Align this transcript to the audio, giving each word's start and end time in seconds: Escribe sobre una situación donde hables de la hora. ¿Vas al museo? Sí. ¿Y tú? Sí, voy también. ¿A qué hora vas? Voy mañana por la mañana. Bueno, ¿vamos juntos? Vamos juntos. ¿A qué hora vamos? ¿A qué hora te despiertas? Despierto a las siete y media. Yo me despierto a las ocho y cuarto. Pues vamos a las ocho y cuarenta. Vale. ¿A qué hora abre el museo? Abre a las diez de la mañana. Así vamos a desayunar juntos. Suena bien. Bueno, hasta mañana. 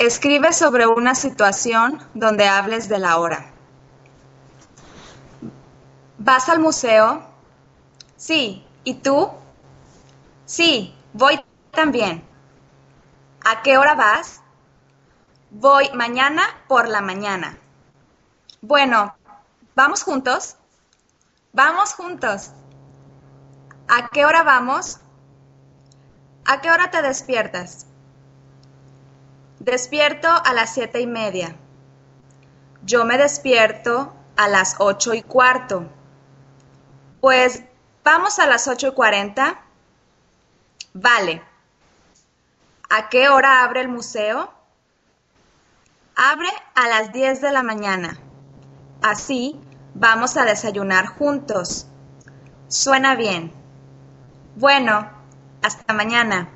Escribe 0.00 0.54
sobre 0.54 0.86
una 0.86 1.14
situación 1.14 2.02
donde 2.14 2.48
hables 2.48 2.88
de 2.88 2.98
la 2.98 3.18
hora. 3.18 3.50
¿Vas 6.16 6.48
al 6.48 6.58
museo? 6.58 7.22
Sí. 8.16 8.66
¿Y 8.82 8.94
tú? 8.94 9.28
Sí, 10.46 10.96
voy 11.12 11.44
también. 11.72 12.24
¿A 13.44 13.60
qué 13.60 13.76
hora 13.76 13.94
vas? 13.94 14.40
Voy 15.50 15.90
mañana 15.92 16.44
por 16.66 16.88
la 16.88 17.02
mañana. 17.02 17.58
Bueno, 18.62 19.14
¿vamos 19.74 20.02
juntos? 20.02 20.56
Vamos 21.52 21.92
juntos. 21.92 22.52
¿A 23.86 24.08
qué 24.08 24.24
hora 24.24 24.44
vamos? 24.44 24.98
¿A 26.46 26.62
qué 26.62 26.70
hora 26.70 26.90
te 26.90 27.02
despiertas? 27.02 27.86
Despierto 29.60 30.26
a 30.26 30.54
las 30.54 30.72
siete 30.72 31.02
y 31.02 31.06
media. 31.06 31.54
Yo 32.82 33.04
me 33.04 33.18
despierto 33.18 34.16
a 34.34 34.48
las 34.48 34.76
ocho 34.78 35.12
y 35.12 35.20
cuarto. 35.20 35.84
Pues 37.20 37.62
vamos 38.02 38.38
a 38.38 38.46
las 38.46 38.66
ocho 38.68 38.88
y 38.88 38.92
cuarenta. 38.92 39.60
Vale. 40.94 41.42
¿A 42.88 43.10
qué 43.10 43.28
hora 43.28 43.62
abre 43.62 43.82
el 43.82 43.88
museo? 43.88 44.50
Abre 46.16 46.48
a 46.74 46.88
las 46.88 47.12
diez 47.12 47.42
de 47.42 47.52
la 47.52 47.62
mañana. 47.62 48.18
Así 49.02 49.60
vamos 49.92 50.38
a 50.38 50.46
desayunar 50.46 51.06
juntos. 51.06 51.86
Suena 52.68 53.14
bien. 53.14 53.52
Bueno, 54.56 55.06
hasta 55.62 55.92
mañana. 55.92 56.48